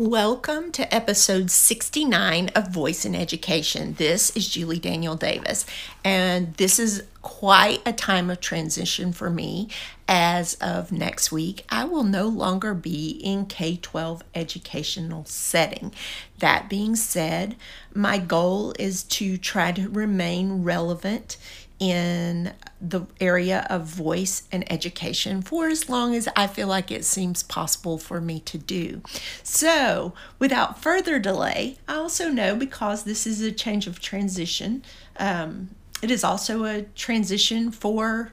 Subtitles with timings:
[0.00, 3.96] Welcome to episode 69 of Voice in Education.
[3.98, 5.66] This is Julie Daniel Davis,
[6.02, 9.68] and this is quite a time of transition for me.
[10.08, 15.92] As of next week, I will no longer be in K 12 educational setting.
[16.38, 17.56] That being said,
[17.94, 21.36] my goal is to try to remain relevant
[21.80, 27.04] in the area of voice and education for as long as I feel like it
[27.06, 29.02] seems possible for me to do.
[29.42, 34.84] So, without further delay, I also know because this is a change of transition,
[35.16, 35.70] um,
[36.02, 38.32] it is also a transition for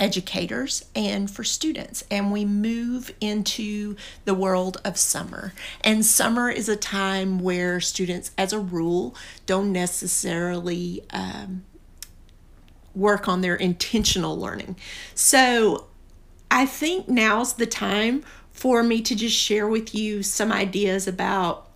[0.00, 2.04] educators and for students.
[2.10, 5.52] And we move into the world of summer.
[5.82, 9.14] And summer is a time where students, as a rule,
[9.46, 11.64] don't necessarily um,
[12.98, 14.76] work on their intentional learning.
[15.14, 15.86] So
[16.50, 21.68] I think now's the time for me to just share with you some ideas about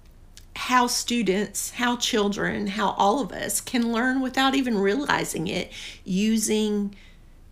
[0.54, 5.72] how students, how children, how all of us can learn without even realizing it
[6.04, 6.94] using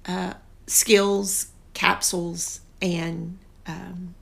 [0.07, 0.35] uh,
[0.67, 4.15] skills, capsules, and um,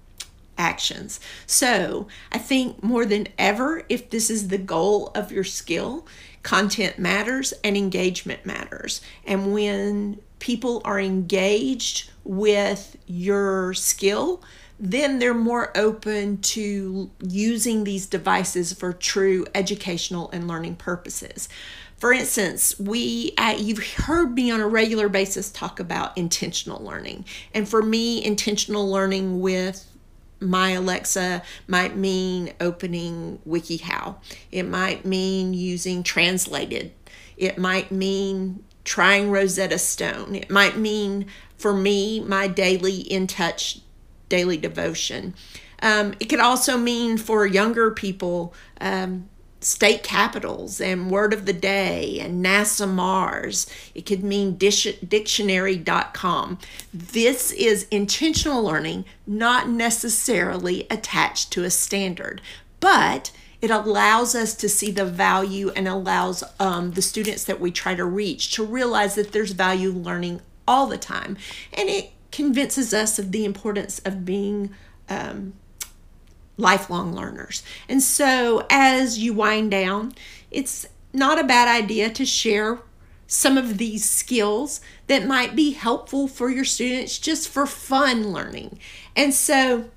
[0.56, 1.20] actions.
[1.46, 6.06] So I think more than ever, if this is the goal of your skill,
[6.42, 9.00] content matters and engagement matters.
[9.24, 14.42] And when people are engaged with your skill,
[14.80, 21.48] then they're more open to using these devices for true educational and learning purposes.
[21.98, 27.24] For instance, we uh, you've heard me on a regular basis talk about intentional learning.
[27.52, 29.84] And for me, intentional learning with
[30.40, 34.16] my Alexa might mean opening WikiHow.
[34.52, 36.92] It might mean using translated.
[37.36, 40.34] It might mean trying Rosetta Stone.
[40.34, 43.80] It might mean, for me, my daily in touch
[44.28, 45.34] daily devotion.
[45.80, 49.28] Um, it could also mean for younger people um,
[49.60, 53.66] state capitals and word of the day and NASA Mars.
[53.94, 56.58] It could mean dictionary.com.
[56.94, 62.40] This is intentional learning, not necessarily attached to a standard,
[62.80, 67.72] but it allows us to see the value and allows um, the students that we
[67.72, 71.36] try to reach to realize that there's value learning all the time.
[71.72, 74.70] And it convinces us of the importance of being
[75.08, 75.54] um,
[76.58, 77.62] lifelong learners.
[77.88, 80.12] And so as you wind down,
[80.50, 82.80] it's not a bad idea to share
[83.26, 88.78] some of these skills that might be helpful for your students just for fun learning.
[89.14, 89.88] And so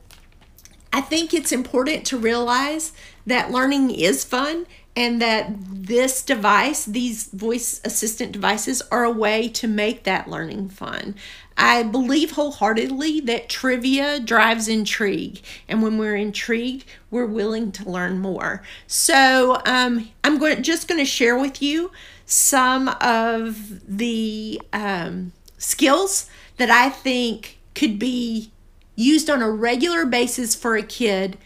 [0.93, 2.91] I think it's important to realize
[3.25, 4.65] that learning is fun
[4.95, 10.69] and that this device, these voice assistant devices, are a way to make that learning
[10.69, 11.15] fun.
[11.57, 18.19] I believe wholeheartedly that trivia drives intrigue, and when we're intrigued, we're willing to learn
[18.19, 18.63] more.
[18.87, 21.91] So um, I'm going just going to share with you
[22.25, 28.51] some of the um, skills that I think could be
[28.95, 31.37] used on a regular basis for a kid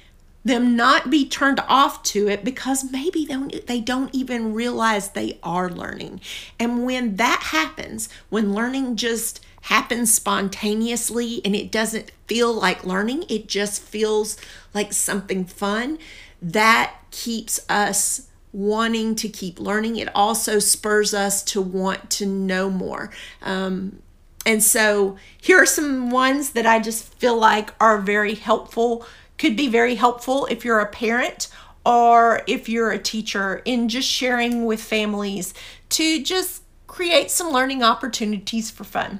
[0.45, 5.09] them not be turned off to it because maybe they don't, they don't even realize
[5.09, 6.21] they are learning.
[6.59, 13.25] And when that happens, when learning just happens spontaneously and it doesn't feel like learning,
[13.27, 14.37] it just feels
[14.73, 15.97] like something fun,
[16.41, 19.95] that keeps us wanting to keep learning.
[19.95, 23.09] It also spurs us to want to know more.
[23.41, 23.99] Um,
[24.45, 29.07] and so here are some ones that I just feel like are very helpful
[29.37, 31.49] could be very helpful if you're a parent
[31.85, 35.53] or if you're a teacher in just sharing with families
[35.89, 39.19] to just create some learning opportunities for fun.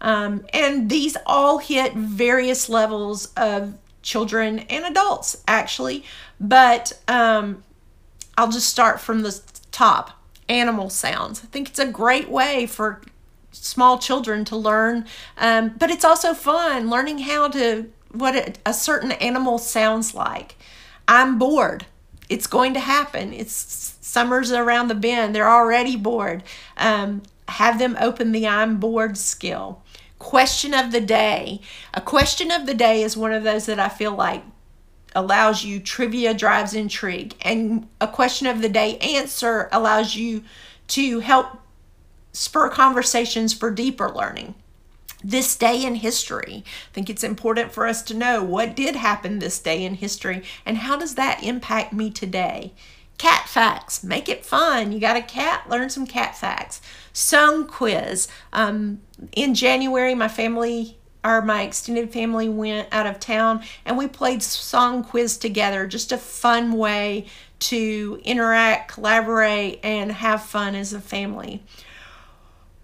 [0.00, 6.04] Um, and these all hit various levels of children and adults, actually.
[6.40, 7.62] But um,
[8.36, 9.40] I'll just start from the
[9.70, 11.42] top animal sounds.
[11.42, 13.00] I think it's a great way for
[13.52, 15.06] small children to learn,
[15.36, 20.56] um, but it's also fun learning how to what a certain animal sounds like.
[21.08, 21.86] I'm bored.
[22.28, 23.32] It's going to happen.
[23.32, 25.34] It's summer's around the bend.
[25.34, 26.42] They're already bored.
[26.76, 29.82] Um, have them open the I'm bored skill.
[30.18, 31.60] Question of the day.
[31.92, 34.44] A question of the day is one of those that I feel like
[35.14, 40.42] allows you trivia drives intrigue, and a question of the day answer allows you
[40.88, 41.58] to help
[42.32, 44.54] spur conversations for deeper learning
[45.24, 46.64] this day in history.
[46.66, 50.42] I think it's important for us to know what did happen this day in history
[50.66, 52.72] and how does that impact me today.
[53.18, 54.90] Cat facts, make it fun.
[54.90, 56.80] You got a cat, learn some cat facts.
[57.12, 58.26] Song quiz.
[58.52, 59.00] Um,
[59.32, 64.42] in January, my family or my extended family went out of town and we played
[64.42, 65.86] song quiz together.
[65.86, 67.26] Just a fun way
[67.60, 71.62] to interact, collaborate, and have fun as a family.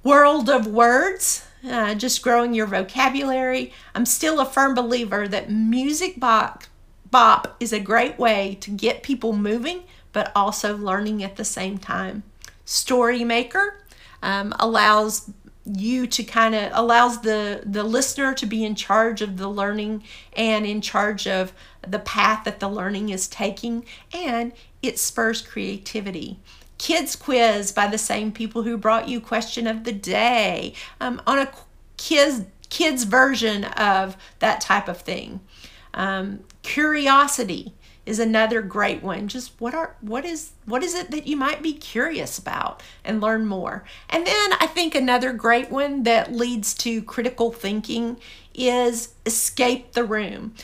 [0.05, 1.45] World of words.
[1.67, 3.73] Uh, just growing your vocabulary.
[3.95, 6.65] I'm still a firm believer that music bop,
[7.11, 9.83] bop is a great way to get people moving,
[10.13, 12.23] but also learning at the same time.
[12.65, 13.83] Story Maker
[14.23, 15.31] um, allows
[15.65, 20.03] you to kind of allows the the listener to be in charge of the learning
[20.35, 21.53] and in charge of
[21.87, 24.53] the path that the learning is taking and
[24.83, 26.39] it spurs creativity
[26.79, 31.39] kids quiz by the same people who brought you question of the day um, on
[31.39, 31.51] a
[31.97, 35.41] kids kids version of that type of thing
[35.95, 37.73] um, curiosity
[38.09, 39.29] is another great one.
[39.29, 43.21] Just what are what is what is it that you might be curious about and
[43.21, 43.85] learn more.
[44.09, 48.19] And then I think another great one that leads to critical thinking
[48.55, 50.55] is escape the room.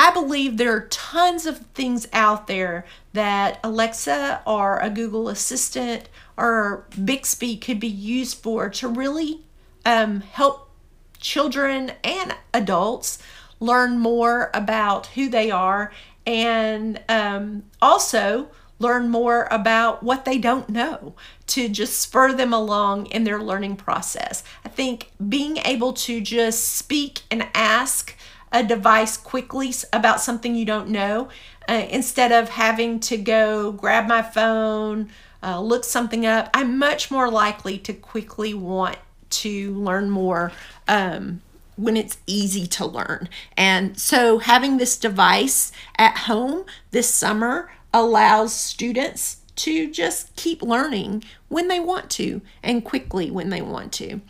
[0.00, 2.84] I believe there are tons of things out there
[3.14, 9.40] that Alexa or a Google Assistant or Bixby could be used for to really
[9.84, 10.70] um, help
[11.18, 13.18] children and adults
[13.58, 15.92] learn more about who they are
[16.24, 21.16] and um, also learn more about what they don't know
[21.48, 24.44] to just spur them along in their learning process.
[24.64, 28.16] I think being able to just speak and ask
[28.52, 31.28] a device quickly about something you don't know
[31.68, 35.10] uh, instead of having to go grab my phone,
[35.42, 38.96] uh, look something up, I'm much more likely to quickly want
[39.30, 40.50] to learn more
[40.88, 41.42] um,
[41.76, 43.28] when it's easy to learn.
[43.56, 51.24] And so having this device at home this summer allows students to just keep learning
[51.48, 54.20] when they want to and quickly when they want to.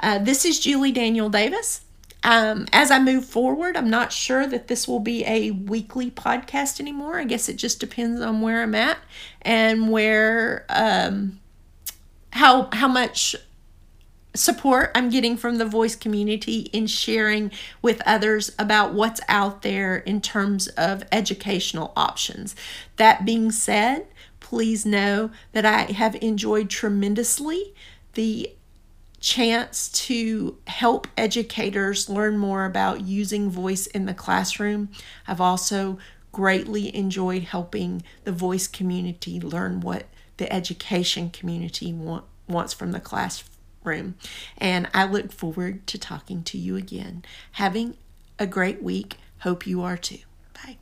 [0.00, 1.82] Uh, this is Julie Daniel Davis.
[2.24, 6.78] Um, as I move forward, I'm not sure that this will be a weekly podcast
[6.78, 7.18] anymore.
[7.18, 8.98] I guess it just depends on where I'm at
[9.42, 11.40] and where um,
[12.30, 13.34] how how much
[14.34, 17.50] support I'm getting from the voice community in sharing
[17.82, 22.56] with others about what's out there in terms of educational options.
[22.96, 24.06] That being said,
[24.40, 27.74] please know that I have enjoyed tremendously
[28.14, 28.54] the
[29.22, 34.90] chance to help educators learn more about using voice in the classroom.
[35.26, 35.98] I've also
[36.32, 40.06] greatly enjoyed helping the voice community learn what
[40.38, 44.16] the education community want, wants from the classroom.
[44.58, 47.24] And I look forward to talking to you again.
[47.52, 47.96] Having
[48.38, 49.18] a great week.
[49.40, 50.18] Hope you are too.
[50.52, 50.78] Bye.